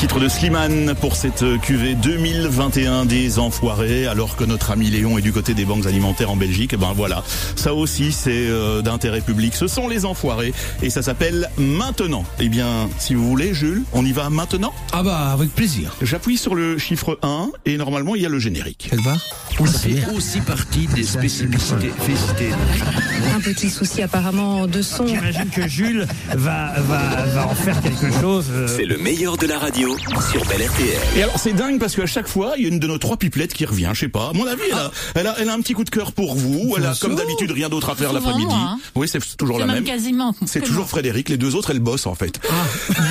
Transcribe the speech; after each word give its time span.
titre 0.00 0.18
de 0.18 0.28
Slimane 0.30 0.94
pour 0.98 1.14
cette 1.14 1.44
QV 1.60 1.94
2021 1.96 3.04
des 3.04 3.38
enfoirés, 3.38 4.06
alors 4.06 4.34
que 4.34 4.44
notre 4.44 4.70
ami 4.70 4.88
Léon 4.88 5.18
est 5.18 5.20
du 5.22 5.30
côté 5.30 5.52
des 5.52 5.66
banques 5.66 5.84
alimentaires 5.84 6.30
en 6.30 6.36
Belgique. 6.36 6.72
Et 6.72 6.78
ben 6.78 6.94
voilà, 6.96 7.22
ça 7.54 7.74
aussi 7.74 8.10
c'est 8.10 8.30
euh, 8.32 8.80
d'intérêt 8.80 9.20
public. 9.20 9.54
Ce 9.54 9.66
sont 9.66 9.88
les 9.88 10.06
enfoirés 10.06 10.54
et 10.82 10.88
ça 10.88 11.02
s'appelle 11.02 11.50
Maintenant. 11.58 12.24
Eh 12.38 12.48
bien, 12.48 12.88
si 12.98 13.14
vous 13.14 13.28
voulez, 13.28 13.52
Jules, 13.52 13.82
on 13.92 14.02
y 14.06 14.12
va 14.12 14.30
maintenant? 14.30 14.72
Ah 14.92 15.02
bah 15.02 15.32
avec 15.32 15.54
plaisir. 15.54 15.94
J'appuie 16.00 16.38
sur 16.38 16.54
le 16.54 16.78
chiffre 16.78 17.18
1 17.22 17.50
et 17.66 17.76
normalement 17.76 18.14
il 18.14 18.22
y 18.22 18.26
a 18.26 18.30
le 18.30 18.38
générique. 18.38 18.88
Elle 18.92 19.02
va? 19.02 19.16
C'est 19.66 20.06
aussi 20.16 20.40
partie 20.40 20.86
des 20.86 21.02
spécificités. 21.04 21.90
spécificités. 22.00 22.50
Un 23.36 23.40
petit 23.40 23.68
souci 23.68 24.00
apparemment 24.00 24.66
de 24.66 24.80
son. 24.80 25.06
J'imagine 25.06 25.50
que 25.50 25.68
Jules 25.68 26.06
va, 26.34 26.72
va, 26.78 27.26
va 27.26 27.46
en 27.46 27.54
faire 27.54 27.78
quelque 27.82 28.10
chose. 28.18 28.46
euh, 28.50 28.66
C'est 28.66 28.86
le 28.86 28.96
meilleur 28.96 29.36
de 29.36 29.46
la 29.46 29.58
radio 29.58 29.89
sur 30.30 30.44
Bel 30.46 30.62
RTL. 30.66 30.98
Et 31.16 31.22
alors 31.22 31.38
c'est 31.38 31.52
dingue 31.52 31.78
parce 31.80 31.96
qu'à 31.96 32.06
chaque 32.06 32.28
fois 32.28 32.54
il 32.56 32.62
y 32.62 32.66
a 32.66 32.68
une 32.68 32.78
de 32.78 32.86
nos 32.86 32.98
trois 32.98 33.16
pipelettes 33.16 33.52
qui 33.54 33.64
revient. 33.64 33.90
Je 33.94 34.00
sais 34.00 34.08
pas. 34.08 34.28
À 34.30 34.32
mon 34.32 34.46
avis, 34.46 34.62
elle 34.70 34.74
a, 34.78 34.90
elle 35.14 35.26
a, 35.26 35.34
elle 35.40 35.48
a 35.48 35.52
un 35.54 35.60
petit 35.60 35.72
coup 35.74 35.84
de 35.84 35.90
cœur 35.90 36.12
pour 36.12 36.34
vous. 36.34 36.74
Elle 36.76 36.86
a 36.86 36.94
comme 37.00 37.14
d'habitude 37.16 37.50
rien 37.50 37.68
d'autre 37.68 37.90
à 37.90 37.94
faire 37.94 38.12
l'après-midi. 38.12 38.52
hein. 38.54 38.78
Oui, 38.94 39.08
c'est 39.08 39.20
toujours 39.36 39.58
la 39.58 39.66
même. 39.66 39.76
même 39.76 39.84
quasiment. 39.84 40.34
C'est 40.46 40.60
toujours 40.62 40.88
Frédéric. 40.88 41.28
Les 41.28 41.36
deux 41.36 41.54
autres, 41.54 41.70
elles 41.70 41.80
bossent 41.80 42.06
en 42.06 42.14
fait. 42.14 42.40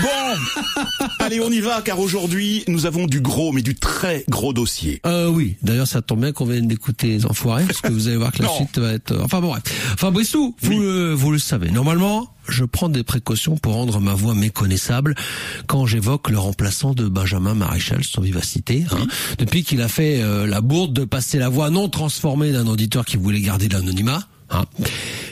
Bon, 0.02 0.86
allez, 1.20 1.40
on 1.42 1.50
y 1.52 1.60
va 1.60 1.82
car 1.82 2.00
aujourd'hui 2.00 2.64
nous 2.68 2.86
avons 2.86 3.06
du 3.08 3.20
gros, 3.22 3.52
mais 3.52 3.62
du 3.62 3.76
très 3.76 4.24
gros 4.30 4.54
dossier. 4.54 5.02
Euh, 5.06 5.28
oui, 5.28 5.56
d'ailleurs 5.64 5.88
ça 5.88 6.02
tombe 6.02 6.22
bien 6.22 6.32
qu'on 6.32 6.46
vienne 6.46 6.68
d'écouter 6.68 7.08
les 7.08 7.26
enfoirés, 7.26 7.64
parce 7.66 7.82
que 7.82 7.90
vous 7.92 8.08
allez 8.08 8.18
voir 8.18 8.32
que 8.32 8.44
la 8.44 8.50
suite 8.50 8.78
va 8.78 8.94
être... 8.94 9.12
euh, 9.12 9.22
Enfin 9.24 9.42
bon 9.42 9.50
bref. 9.50 9.64
Fabriceau, 9.98 10.56
vous, 10.62 10.72
Oui. 10.72 10.78
le, 10.80 11.14
vous 11.14 11.32
le 11.32 11.40
savez, 11.40 11.72
normalement, 11.72 12.34
je 12.48 12.64
prends 12.64 12.90
des 12.90 13.04
précautions 13.04 13.58
pour 13.58 13.74
rendre 13.74 14.00
ma 14.00 14.14
voix 14.14 14.34
méconnaissable 14.34 15.16
quand 15.68 15.86
j'évoque 15.86 16.30
le 16.30 16.40
remplaçant 16.40 16.94
de 16.94 17.08
Benjamin 17.08 17.54
Maréchal 17.54 18.04
sur 18.04 18.22
Vivacité, 18.22 18.86
hein, 18.92 19.06
depuis 19.38 19.64
qu'il 19.64 19.82
a 19.82 19.88
fait 19.88 20.22
euh, 20.22 20.48
la 20.48 20.62
bourde 20.62 20.94
de 20.94 21.06
passer 21.06 21.38
la 21.38 21.50
voix 21.50 21.70
non 21.70 21.90
transformée 21.90 22.52
d'un 22.52 22.68
auditeur 22.68 23.06
qui 23.06 23.18
voulait 23.18 23.42
garder 23.42 23.70
l'anonymat. 23.70 24.24
Hein. 24.50 24.66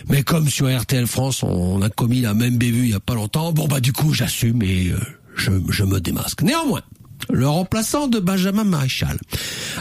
Mais 0.09 0.23
comme 0.23 0.47
sur 0.47 0.67
RTL 0.67 1.07
France, 1.07 1.43
on 1.43 1.81
a 1.81 1.89
commis 1.89 2.21
la 2.21 2.33
même 2.33 2.57
bévue 2.57 2.83
il 2.83 2.89
y 2.91 2.95
a 2.95 2.99
pas 2.99 3.15
longtemps, 3.15 3.51
bon 3.51 3.67
bah 3.67 3.79
du 3.79 3.93
coup 3.93 4.13
j'assume 4.13 4.61
et 4.61 4.89
euh, 4.89 4.99
je, 5.35 5.51
je 5.69 5.83
me 5.83 5.99
démasque. 5.99 6.43
Néanmoins, 6.43 6.81
le 7.29 7.47
remplaçant 7.47 8.07
de 8.07 8.19
Benjamin 8.19 8.63
Maréchal 8.63 9.17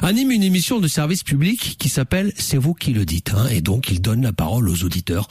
anime 0.02 0.30
une 0.30 0.42
émission 0.42 0.80
de 0.80 0.88
service 0.88 1.22
public 1.22 1.76
qui 1.78 1.88
s'appelle 1.88 2.32
C'est 2.36 2.56
vous 2.56 2.74
qui 2.74 2.92
le 2.92 3.04
dites, 3.04 3.32
hein, 3.34 3.46
et 3.50 3.60
donc 3.60 3.90
il 3.90 4.00
donne 4.00 4.22
la 4.22 4.32
parole 4.32 4.68
aux 4.68 4.84
auditeurs 4.84 5.28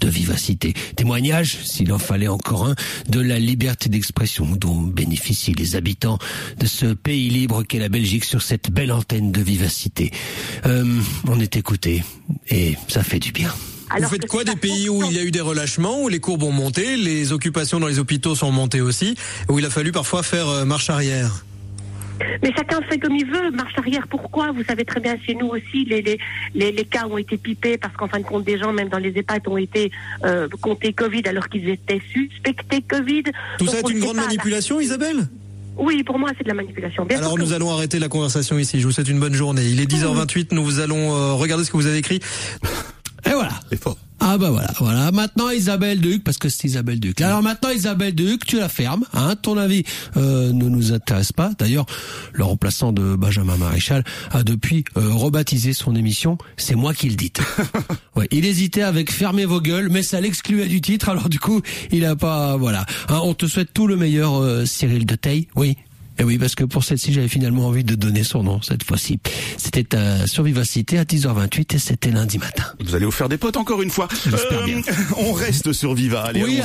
de 0.00 0.08
vivacité. 0.08 0.74
Témoignage, 0.96 1.58
s'il 1.64 1.92
en 1.92 1.98
fallait 1.98 2.28
encore 2.28 2.66
un, 2.66 2.74
de 3.08 3.20
la 3.20 3.38
liberté 3.38 3.88
d'expression 3.88 4.46
dont 4.56 4.80
bénéficient 4.80 5.54
les 5.54 5.76
habitants 5.76 6.18
de 6.58 6.66
ce 6.66 6.86
pays 6.86 7.28
libre 7.28 7.62
qu'est 7.62 7.78
la 7.78 7.88
Belgique 7.88 8.24
sur 8.24 8.42
cette 8.42 8.70
belle 8.70 8.92
antenne 8.92 9.32
de 9.32 9.40
vivacité. 9.40 10.10
Euh, 10.66 10.84
on 11.26 11.40
est 11.40 11.56
écouté 11.56 12.04
et 12.48 12.76
ça 12.88 13.02
fait 13.02 13.20
du 13.20 13.32
bien. 13.32 13.52
Vous 13.98 14.08
faites 14.08 14.26
quoi 14.26 14.44
des 14.44 14.56
pays 14.56 14.88
où 14.88 15.02
il 15.04 15.12
y 15.12 15.18
a 15.18 15.22
eu 15.22 15.30
des 15.30 15.40
relâchements, 15.40 16.02
où 16.02 16.08
les 16.08 16.20
courbes 16.20 16.42
ont 16.42 16.52
monté, 16.52 16.96
les 16.96 17.32
occupations 17.32 17.80
dans 17.80 17.88
les 17.88 17.98
hôpitaux 17.98 18.34
sont 18.34 18.52
montées 18.52 18.80
aussi, 18.80 19.16
où 19.48 19.58
il 19.58 19.64
a 19.66 19.70
fallu 19.70 19.92
parfois 19.92 20.22
faire 20.22 20.48
euh, 20.48 20.64
marche 20.64 20.90
arrière? 20.90 21.44
Mais 22.42 22.50
chacun 22.56 22.80
fait 22.88 22.98
comme 22.98 23.14
il 23.14 23.26
veut, 23.26 23.50
marche 23.50 23.76
arrière. 23.76 24.06
Pourquoi? 24.08 24.50
Vous 24.52 24.64
savez 24.64 24.84
très 24.84 25.00
bien, 25.00 25.16
chez 25.26 25.34
nous 25.34 25.48
aussi, 25.48 25.84
les, 25.84 26.00
les, 26.00 26.18
les, 26.54 26.72
les 26.72 26.84
cas 26.84 27.06
ont 27.06 27.18
été 27.18 27.36
pipés 27.36 27.76
parce 27.76 27.94
qu'en 27.94 28.08
fin 28.08 28.18
de 28.18 28.24
compte, 28.24 28.44
des 28.44 28.58
gens, 28.58 28.72
même 28.72 28.88
dans 28.88 28.98
les 28.98 29.12
EHPAD, 29.16 29.46
ont 29.48 29.58
été 29.58 29.90
euh, 30.24 30.48
comptés 30.60 30.92
Covid 30.94 31.22
alors 31.26 31.48
qu'ils 31.48 31.68
étaient 31.68 32.00
suspectés 32.12 32.82
Covid. 32.88 33.24
Tout 33.58 33.66
Donc, 33.66 33.74
ça 33.74 33.80
est 33.80 33.90
une 33.90 34.00
grande 34.00 34.16
pas, 34.16 34.22
là. 34.22 34.28
manipulation, 34.28 34.80
Isabelle? 34.80 35.28
Oui, 35.78 36.02
pour 36.04 36.18
moi, 36.18 36.30
c'est 36.36 36.44
de 36.44 36.48
la 36.48 36.54
manipulation. 36.54 37.04
Bien 37.04 37.18
Alors 37.18 37.38
nous 37.38 37.52
allons 37.52 37.70
arrêter 37.70 37.98
la 37.98 38.08
conversation 38.08 38.58
ici. 38.58 38.80
Je 38.80 38.86
vous 38.86 38.92
souhaite 38.92 39.08
une 39.08 39.20
bonne 39.20 39.34
journée. 39.34 39.62
Il 39.66 39.80
est 39.80 39.90
10h28, 39.90 40.48
nous 40.52 40.80
allons 40.80 41.14
euh, 41.14 41.32
regarder 41.34 41.64
ce 41.64 41.70
que 41.70 41.76
vous 41.76 41.86
avez 41.86 41.98
écrit. 41.98 42.20
Voilà. 43.36 43.60
C'est 43.70 43.82
fort. 43.82 43.98
Ah 44.18 44.38
bah 44.38 44.48
voilà, 44.50 44.72
voilà. 44.78 45.12
Maintenant 45.12 45.50
Isabelle 45.50 46.00
Duc, 46.00 46.24
parce 46.24 46.38
que 46.38 46.48
c'est 46.48 46.66
Isabelle 46.66 46.98
Duc. 47.00 47.20
Alors 47.20 47.42
maintenant 47.42 47.68
Isabelle 47.68 48.14
Duc, 48.14 48.46
tu 48.46 48.56
la 48.58 48.70
fermes. 48.70 49.04
Hein, 49.12 49.36
ton 49.36 49.58
avis 49.58 49.84
euh, 50.16 50.52
ne 50.52 50.68
nous 50.70 50.94
intéresse 50.94 51.32
pas. 51.32 51.50
D'ailleurs, 51.58 51.84
le 52.32 52.42
remplaçant 52.42 52.92
de 52.92 53.14
Benjamin 53.14 53.58
Maréchal 53.58 54.04
a 54.32 54.42
depuis 54.42 54.84
euh, 54.96 55.12
rebaptisé 55.12 55.74
son 55.74 55.94
émission. 55.94 56.38
C'est 56.56 56.74
moi 56.74 56.94
qui 56.94 57.10
le 57.10 57.14
dites. 57.14 57.42
ouais, 58.16 58.26
il 58.30 58.46
hésitait 58.46 58.82
avec 58.82 59.12
fermez 59.12 59.44
vos 59.44 59.60
gueules, 59.60 59.90
mais 59.90 60.02
ça 60.02 60.18
l'excluait 60.18 60.66
du 60.66 60.80
titre. 60.80 61.10
Alors 61.10 61.28
du 61.28 61.38
coup, 61.38 61.60
il 61.92 62.06
a 62.06 62.16
pas. 62.16 62.56
Voilà. 62.56 62.86
Hein, 63.10 63.20
on 63.22 63.34
te 63.34 63.46
souhaite 63.46 63.74
tout 63.74 63.86
le 63.86 63.96
meilleur, 63.96 64.40
euh, 64.40 64.64
Cyril 64.64 65.04
de 65.04 65.14
Teil. 65.14 65.46
Oui. 65.56 65.76
Et 66.18 66.24
oui, 66.24 66.38
parce 66.38 66.54
que 66.54 66.64
pour 66.64 66.84
celle-ci, 66.84 67.12
j'avais 67.12 67.28
finalement 67.28 67.66
envie 67.66 67.84
de 67.84 67.94
donner 67.94 68.24
son 68.24 68.42
nom 68.42 68.62
cette 68.62 68.84
fois-ci. 68.84 69.18
C'était 69.56 69.94
euh, 69.94 70.26
sur 70.26 70.42
Vivacité 70.44 70.98
à 70.98 71.04
10h28 71.04 71.74
et 71.74 71.78
c'était 71.78 72.10
lundi 72.10 72.38
matin. 72.38 72.64
Vous 72.80 72.94
allez 72.94 73.04
vous 73.04 73.10
faire 73.10 73.28
des 73.28 73.38
potes 73.38 73.56
encore 73.56 73.82
une 73.82 73.90
fois. 73.90 74.08
Euh, 74.26 74.64
bien. 74.64 74.80
On 75.18 75.32
reste 75.32 75.72
sur 75.72 75.94
Viva. 75.94 76.22
Allez, 76.22 76.42
oui, 76.42 76.60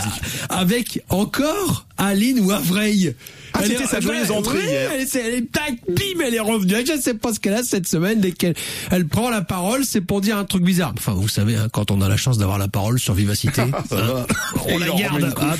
avec 0.49 1.03
encore 1.09 1.85
Aline 2.01 2.39
Wavreil. 2.41 3.13
Ah, 3.53 3.59
Elle 3.63 3.67
c'était 3.71 3.85
sa 3.85 3.99
joyeuse 3.99 4.31
entrée 4.31 4.59
hier. 4.65 4.91
Elle, 4.93 5.01
est- 5.01 5.15
elle 5.15 5.33
est 5.35 5.51
tac, 5.51 5.73
bim, 5.87 6.23
elle 6.25 6.33
est 6.35 6.39
revenue. 6.39 6.73
Je 6.87 6.93
ne 6.93 7.01
sais 7.01 7.13
pas 7.13 7.33
ce 7.33 7.39
qu'elle 7.39 7.53
a 7.53 7.63
cette 7.63 7.85
semaine. 7.87 8.19
Dès 8.21 8.31
qu'elle 8.31 8.55
elle 8.91 9.07
prend 9.07 9.29
la 9.29 9.41
parole, 9.41 9.83
c'est 9.85 9.99
pour 10.01 10.21
dire 10.21 10.37
un 10.37 10.45
truc 10.45 10.63
bizarre. 10.63 10.93
Enfin, 10.97 11.11
vous 11.13 11.27
savez, 11.27 11.55
hein, 11.57 11.67
quand 11.71 11.91
on 11.91 11.99
a 12.01 12.07
la 12.09 12.15
chance 12.17 12.37
d'avoir 12.37 12.57
la 12.57 12.69
parole 12.69 12.97
sur 12.97 13.13
Vivacité, 13.13 13.61
hein, 13.91 14.25
on 14.67 14.77
la 14.77 14.87
garde. 14.89 15.33
hein. 15.41 15.55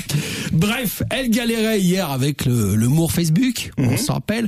Bref, 0.52 1.02
elle 1.10 1.28
galérait 1.30 1.80
hier 1.80 2.10
avec 2.10 2.44
le, 2.46 2.74
le 2.76 2.88
Mour 2.88 3.12
Facebook, 3.12 3.70
Mhm. 3.78 3.88
on 3.88 3.96
s'en 3.98 4.14
rappelle. 4.14 4.46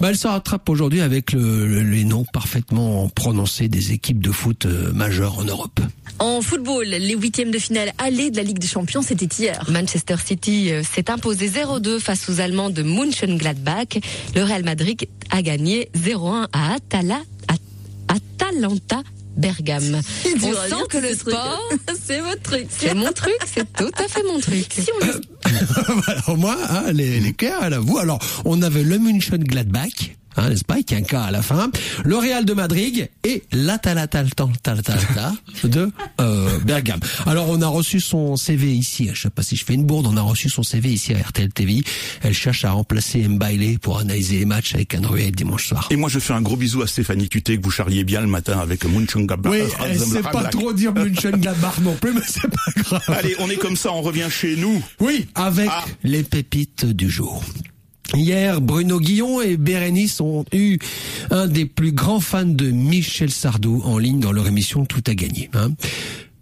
Bah, 0.00 0.08
elle 0.10 0.16
se 0.16 0.28
rattrape 0.28 0.68
aujourd'hui 0.68 1.00
avec 1.00 1.32
le- 1.32 1.66
le- 1.66 1.82
les 1.82 2.04
noms 2.04 2.24
parfaitement 2.32 3.08
prononcés 3.08 3.68
des 3.68 3.92
équipes 3.92 4.20
de 4.22 4.30
foot 4.30 4.66
euh, 4.66 4.92
majeures 4.92 5.38
en 5.38 5.44
Europe. 5.44 5.80
En 6.24 6.40
football, 6.40 6.86
les 6.86 7.14
huitièmes 7.14 7.50
de 7.50 7.58
finale 7.58 7.92
aller 7.98 8.30
de 8.30 8.38
la 8.38 8.42
Ligue 8.42 8.58
des 8.58 8.66
Champions, 8.66 9.02
c'était 9.02 9.28
hier. 9.38 9.62
Manchester 9.70 10.14
City 10.24 10.70
euh, 10.72 10.82
s'est 10.82 11.10
imposé 11.10 11.50
0-2 11.50 12.00
face 12.00 12.30
aux 12.30 12.40
Allemands 12.40 12.70
de 12.70 12.82
Mönchengladbach. 12.82 13.98
Le 14.34 14.42
Real 14.42 14.64
Madrid 14.64 15.06
a 15.30 15.42
gagné 15.42 15.90
0-1 15.94 16.46
à 16.54 16.72
Atala, 16.76 17.20
à- 17.48 18.14
Atalanta. 18.14 19.02
Bergame. 19.36 20.00
On 20.24 20.38
sent 20.38 20.68
dire, 20.68 20.88
que 20.88 20.96
le 20.98 21.12
sport, 21.12 21.60
c'est 22.06 22.20
votre 22.20 22.40
truc. 22.40 22.68
C'est 22.70 22.94
mon 22.94 23.10
truc, 23.12 23.36
c'est 23.52 23.70
tout 23.72 23.90
à 23.98 24.06
fait 24.08 24.22
mon 24.22 24.38
truc. 24.38 24.66
Si 24.70 24.88
on 26.28 26.32
au 26.32 26.36
moins, 26.36 26.56
hein, 26.70 26.84
les, 26.92 27.18
les 27.18 27.32
cœurs 27.32 27.60
à 27.60 27.68
la 27.68 27.80
vous. 27.80 27.98
Alors, 27.98 28.20
on 28.44 28.62
avait 28.62 28.84
le 28.84 28.96
München-Gladbach, 28.98 29.88
hein, 30.23 30.23
n'est-ce 30.42 30.64
pas, 30.64 30.74
avec 30.74 30.92
un 30.92 31.02
cas 31.02 31.22
à 31.22 31.30
la 31.30 31.42
fin, 31.42 31.70
le 32.04 32.16
Real 32.16 32.44
de 32.44 32.52
Madrid 32.52 33.08
et 33.24 33.42
l'Atalataltaltalta 33.52 35.32
de 35.64 35.90
euh, 36.20 36.58
Bergame. 36.60 37.00
Alors, 37.26 37.48
on 37.50 37.60
a 37.62 37.66
reçu 37.66 38.00
son 38.00 38.36
CV 38.36 38.72
ici, 38.74 39.10
je 39.12 39.22
sais 39.22 39.30
pas 39.30 39.42
si 39.42 39.56
je 39.56 39.64
fais 39.64 39.74
une 39.74 39.84
bourde, 39.84 40.06
on 40.06 40.16
a 40.16 40.22
reçu 40.22 40.48
son 40.48 40.62
CV 40.62 40.90
ici 40.92 41.14
à 41.14 41.18
RTL 41.18 41.52
TV. 41.52 41.82
Elle 42.22 42.34
cherche 42.34 42.64
à 42.64 42.72
remplacer 42.72 43.26
Mbaile 43.28 43.78
pour 43.78 43.98
analyser 43.98 44.38
les 44.38 44.44
matchs 44.44 44.74
avec 44.74 44.94
un 44.94 45.00
Noël 45.00 45.30
dimanche 45.32 45.68
soir. 45.68 45.86
Et 45.90 45.96
moi, 45.96 46.08
je 46.08 46.18
fais 46.18 46.32
un 46.32 46.42
gros 46.42 46.56
bisou 46.56 46.82
à 46.82 46.86
Stéphanie 46.86 47.28
Tuté 47.28 47.56
que 47.58 47.62
vous 47.62 47.70
charriez 47.70 48.04
bien 48.04 48.20
le 48.20 48.26
matin 48.26 48.58
avec 48.58 48.84
Munchengladbach. 48.84 49.52
Oui, 49.52 49.60
elle 49.84 49.98
sait 49.98 50.22
pas 50.22 50.44
trop 50.44 50.72
dire 50.72 50.92
München-Gladbach 50.94 51.78
non 51.82 51.94
plus, 51.94 52.12
mais 52.12 52.20
c'est 52.26 52.42
pas 52.48 52.82
grave. 52.82 53.02
Allez, 53.18 53.36
on 53.38 53.48
est 53.50 53.56
comme 53.56 53.76
ça, 53.76 53.92
on 53.92 54.02
revient 54.02 54.28
chez 54.30 54.56
nous. 54.56 54.82
Oui, 55.00 55.26
avec 55.34 55.68
Ah. 55.70 55.84
les 56.02 56.22
pépites 56.22 56.84
du 56.86 57.08
jour. 57.10 57.42
Hier, 58.14 58.60
Bruno 58.60 59.00
Guillon 59.00 59.40
et 59.40 59.56
Bérénice 59.56 60.20
ont 60.20 60.44
eu 60.52 60.78
un 61.30 61.46
des 61.46 61.64
plus 61.64 61.92
grands 61.92 62.20
fans 62.20 62.44
de 62.44 62.70
Michel 62.70 63.30
Sardou 63.30 63.82
en 63.84 63.98
ligne 63.98 64.20
dans 64.20 64.32
leur 64.32 64.46
émission 64.46 64.84
Tout 64.84 65.02
a 65.06 65.14
gagné. 65.14 65.50
Hein. 65.54 65.70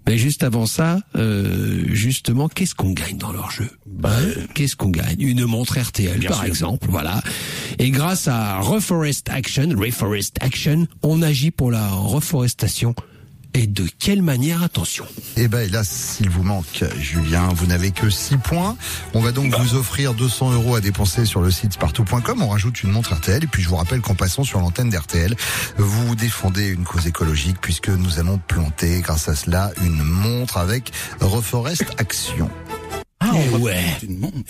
Mais 0.07 0.19
juste 0.19 0.43
avant 0.43 0.67
ça, 0.67 0.99
euh, 1.17 1.85
justement, 1.93 2.49
qu'est-ce 2.49 2.75
qu'on 2.75 2.91
gagne 2.91 3.17
dans 3.19 3.33
leur 3.33 3.51
jeu? 3.51 3.71
Hein? 4.05 4.11
Qu'est-ce 4.55 4.75
qu'on 4.77 4.91
gagne? 4.91 5.21
Une 5.21 5.45
montre 5.47 5.79
RTL, 5.79 6.19
Bien 6.19 6.29
par 6.29 6.39
sûr. 6.41 6.49
exemple, 6.49 6.89
voilà. 6.91 7.23
Et 7.79 7.91
grâce 7.91 8.27
à 8.27 8.59
Reforest 8.61 9.29
Action, 9.31 9.69
Reforest 9.77 10.37
Action, 10.41 10.87
on 11.03 11.23
agit 11.23 11.53
pour 11.53 11.71
la 11.71 11.89
reforestation. 11.89 12.95
Et 13.55 13.67
de 13.67 13.87
quelle 13.99 14.23
manière 14.23 14.63
Attention. 14.63 15.05
Eh 15.37 15.49
ben 15.49 15.61
hélas, 15.61 15.89
s'il 15.89 16.31
vous 16.31 16.43
manque, 16.43 16.85
Julien, 16.99 17.49
vous 17.55 17.67
n'avez 17.67 17.91
que 17.91 18.09
6 18.09 18.39
points. 18.39 18.77
On 19.13 19.21
va 19.21 19.33
donc 19.33 19.55
vous 19.55 19.75
offrir 19.75 20.15
200 20.15 20.53
euros 20.53 20.75
à 20.77 20.81
dépenser 20.81 21.27
sur 21.27 21.43
le 21.43 21.51
site 21.51 21.75
spartou.com. 21.75 22.43
On 22.43 22.49
rajoute 22.49 22.83
une 22.83 22.91
montre 22.91 23.15
RTL. 23.15 23.45
Et 23.45 23.47
puis 23.47 23.63
je 23.63 23.69
vous 23.69 23.77
rappelle 23.77 24.01
qu'en 24.01 24.15
passant 24.15 24.45
sur 24.45 24.61
l'antenne 24.61 24.89
d'RTL, 24.89 25.37
vous 25.77 26.15
défendez 26.15 26.69
une 26.69 26.85
cause 26.85 27.07
écologique 27.07 27.57
puisque 27.61 27.89
nous 27.89 28.19
allons 28.19 28.39
planter 28.39 29.01
grâce 29.01 29.29
à 29.29 29.35
cela 29.35 29.71
une 29.83 30.03
montre 30.03 30.57
avec 30.57 30.93
Reforest 31.21 31.85
Action. 31.99 32.51
Eh 33.37 33.49
va 33.49 33.59
ouais. 33.59 33.85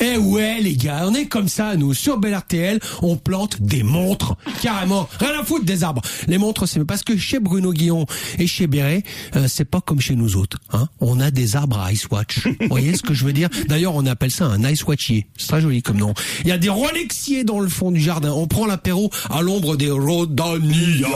Eh 0.00 0.16
ouais, 0.16 0.60
les 0.60 0.76
gars, 0.76 1.04
on 1.06 1.14
est 1.14 1.26
comme 1.26 1.48
ça, 1.48 1.76
nous. 1.76 1.94
Sur 1.94 2.18
Bel 2.18 2.34
RTL, 2.34 2.80
on 3.02 3.16
plante 3.16 3.60
des 3.60 3.82
montres. 3.82 4.36
Carrément. 4.62 5.08
Rien 5.18 5.40
à 5.40 5.44
foutre 5.44 5.64
des 5.64 5.84
arbres. 5.84 6.02
Les 6.28 6.38
montres, 6.38 6.66
c'est 6.66 6.84
parce 6.84 7.02
que 7.02 7.16
chez 7.16 7.38
Bruno 7.38 7.72
Guillon 7.72 8.06
et 8.38 8.46
chez 8.46 8.66
Béret, 8.66 9.02
euh, 9.36 9.46
c'est 9.48 9.64
pas 9.64 9.80
comme 9.80 10.00
chez 10.00 10.14
nous 10.14 10.36
autres. 10.36 10.58
Hein. 10.72 10.88
On 11.00 11.20
a 11.20 11.30
des 11.30 11.56
arbres 11.56 11.78
à 11.78 11.92
Ice 11.92 12.08
Watch. 12.10 12.46
Vous 12.46 12.68
voyez 12.68 12.96
ce 12.96 13.02
que 13.02 13.14
je 13.14 13.24
veux 13.24 13.32
dire? 13.32 13.48
D'ailleurs, 13.68 13.94
on 13.94 14.06
appelle 14.06 14.30
ça 14.30 14.46
un 14.46 14.62
Ice 14.68 14.84
Watchier. 14.84 15.26
C'est 15.36 15.48
très 15.48 15.60
joli 15.60 15.82
comme 15.82 15.98
nom. 15.98 16.14
Il 16.42 16.48
y 16.48 16.52
a 16.52 16.58
des 16.58 16.68
Rolexiers 16.68 17.44
dans 17.44 17.60
le 17.60 17.68
fond 17.68 17.90
du 17.90 18.00
jardin. 18.00 18.32
On 18.32 18.46
prend 18.46 18.66
l'apéro 18.66 19.10
à 19.30 19.42
l'ombre 19.42 19.76
des 19.76 19.90
Rodania. 19.90 21.08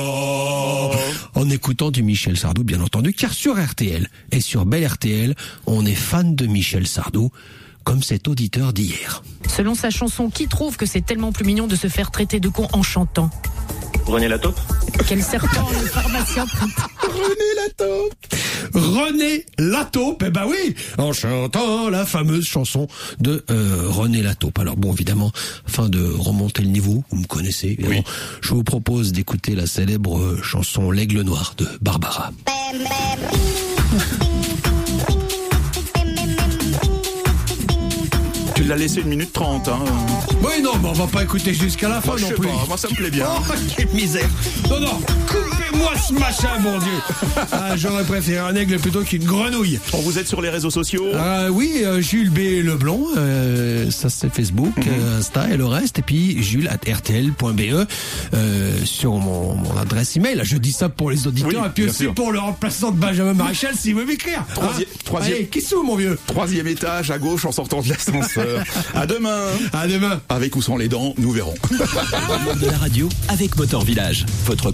En 1.35 1.51
écoutant 1.51 1.91
du 1.91 2.03
Michel 2.03 2.37
Sardou, 2.37 2.65
bien 2.65 2.81
entendu, 2.81 3.13
car 3.13 3.33
sur 3.33 3.63
RTL 3.63 4.09
et 4.33 4.41
sur 4.41 4.67
Bel 4.67 4.87
RTL, 4.87 5.35
on 5.67 5.85
est 5.85 5.95
fan 5.95 6.35
de 6.35 6.47
Michel 6.47 6.87
Sardou, 6.87 7.31
comme 7.87 8.03
cet 8.03 8.27
auditeur 8.27 8.73
d'hier. 8.73 9.23
Selon 9.49 9.77
sa 9.77 9.91
chanson, 9.91 10.29
qui 10.29 10.49
trouve 10.49 10.77
que 10.77 10.87
c'est 10.87 11.07
tellement 11.07 11.31
plus 11.31 11.45
mignon 11.45 11.69
de 11.69 11.77
se 11.77 11.87
faire 11.87 12.11
traiter 12.11 12.41
de 12.41 12.49
con 12.49 12.67
en 12.73 12.83
chantant? 12.83 13.31
René 14.07 14.27
Lataupe 14.27 14.59
Quel 15.09 15.23
serpent 15.23 15.69
le 15.71 15.87
pharmacien 15.87 16.45
René 18.75 19.45
Lataupe, 19.59 20.25
eh 20.27 20.31
ben 20.31 20.47
oui, 20.49 20.75
en 20.99 21.13
chantant 21.13 21.89
la 21.89 22.05
fameuse 22.05 22.45
chanson 22.45 22.89
de 23.21 23.45
euh, 23.51 23.85
René 23.89 24.21
Lataupe. 24.21 24.59
Alors 24.59 24.77
bon, 24.77 24.93
évidemment, 24.93 25.31
afin 25.67 25.89
de 25.89 26.03
remonter 26.03 26.63
le 26.63 26.69
niveau, 26.69 27.05
vous 27.11 27.19
me 27.19 27.27
connaissez, 27.27 27.69
évidemment, 27.69 28.05
je 28.41 28.53
vous 28.53 28.65
propose 28.65 29.13
d'écouter 29.13 29.55
la 29.55 29.67
célèbre 29.67 30.43
chanson 30.43 30.91
L'Aigle 30.91 31.21
Noir 31.21 31.55
de 31.57 31.69
Barbara. 31.81 32.33
Tu 38.57 38.65
l'as 38.65 38.77
laissé 38.77 39.01
une 39.03 39.09
minute 39.09 39.33
trente. 39.33 39.69
Hein. 39.69 39.79
Oui, 40.43 40.63
non, 40.63 40.73
mais 40.83 40.89
on 40.89 40.93
va 40.93 41.07
pas 41.07 41.23
écouter 41.23 41.53
jusqu'à 41.53 41.89
la 41.91 42.01
fin 42.01 42.09
Moi, 42.13 42.17
je 42.17 42.23
non 42.23 42.29
sais 42.31 42.35
plus. 42.35 42.49
pas, 42.49 42.65
moi 42.67 42.77
ça 42.79 42.89
me 42.89 42.95
plaît 42.97 43.11
bien. 43.11 43.27
Oh, 43.39 43.53
quelle 43.77 43.89
misère 43.91 44.29
Non, 44.71 44.81
non, 44.81 44.99
coupez-moi 45.27 45.93
ce 46.09 46.15
machin, 46.15 46.59
mon 46.63 46.79
Dieu 46.79 46.93
ah, 47.53 47.77
J'aurais 47.77 48.05
préféré 48.05 48.39
un 48.39 48.55
aigle 48.55 48.79
plutôt 48.79 49.03
qu'une 49.03 49.25
grenouille. 49.25 49.79
Bon, 49.93 49.99
vous 50.01 50.19
êtes 50.19 50.27
sur 50.29 50.41
les 50.41 50.49
réseaux 50.49 50.71
sociaux 50.71 51.05
Euh, 51.13 51.49
oui, 51.51 51.83
euh, 51.85 52.01
Jules 52.01 52.31
B. 52.31 52.65
Leblond, 52.65 53.09
euh, 53.17 53.91
ça 53.91 54.09
c'est 54.09 54.31
Facebook, 54.33 54.75
Mhm. 54.79 54.85
euh, 54.89 55.19
Insta 55.19 55.49
et 55.51 55.57
le 55.57 55.67
reste, 55.67 55.99
et 55.99 56.03
puis 56.03 56.43
jules 56.43 56.69
at 56.69 56.79
rtl.be 56.91 57.87
euh, 58.35 58.73
sur 58.85 59.13
mon, 59.15 59.55
mon 59.55 59.77
adresse 59.77 60.17
email. 60.17 60.41
Je 60.45 60.57
dis 60.57 60.73
ça 60.73 60.89
pour 60.89 61.11
les 61.11 61.27
auditeurs, 61.27 61.51
Oui, 61.63 61.67
et 61.67 61.71
puis 61.75 61.85
aussi 61.85 62.05
sûr. 62.05 62.15
pour 62.15 62.33
le 62.33 62.39
remplaçant 62.39 62.91
de 62.91 62.99
Benjamin 62.99 63.35
Maréchal, 63.35 63.75
s'il 63.77 63.95
veut 63.97 64.07
m'écrire. 64.07 64.45
Troisième- 64.55 64.89
Hein 64.89 64.99
troisième- 65.05 65.37
Allez, 65.37 65.47
qui 65.47 65.61
sous, 65.61 65.83
mon 65.83 65.97
vieux? 65.97 66.19
Troisième 66.27 66.67
étage 66.69 67.11
à 67.11 67.19
gauche 67.19 67.45
en 67.45 67.53
sortant 67.53 67.83
de 67.83 67.89
l'ascenseur. 67.91 68.46
À 68.95 69.07
demain. 69.07 69.41
À 69.73 69.87
demain 69.87 70.21
Avec 70.29 70.57
ou 70.57 70.63
sans 70.63 70.77
les 70.77 70.89
dents, 70.89 71.15
nous 71.19 71.31
verrons. 71.31 71.55
de 71.71 72.67
la 72.67 72.79
radio 72.79 73.09
avec 73.29 73.57
Motor 73.57 73.85
Village. 73.85 74.27
Votre 74.45 74.71